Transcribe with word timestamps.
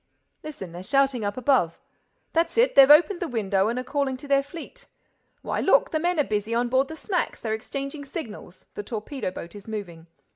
"Listen—they're 0.43 0.81
shouting 0.81 1.23
up 1.23 1.37
above. 1.37 1.79
That's 2.33 2.57
it, 2.57 2.73
they've 2.73 2.89
opened 2.89 3.19
the 3.19 3.27
window 3.27 3.67
and 3.67 3.77
are 3.77 3.83
calling 3.83 4.17
to 4.17 4.27
their 4.27 4.41
fleet.—Why, 4.41 5.59
look, 5.59 5.91
the 5.91 5.99
men 5.99 6.17
are 6.19 6.23
busy 6.23 6.55
on 6.55 6.69
board 6.69 6.87
the 6.87 6.95
smacks—they're 6.95 7.53
exchanging 7.53 8.05
signals.—The 8.05 8.81
torpedo 8.81 9.29
boat 9.29 9.53
is 9.53 9.67
moving. 9.67 10.07